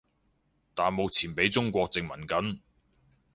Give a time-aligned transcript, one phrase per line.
[0.73, 2.59] 但目前畀中國殖民緊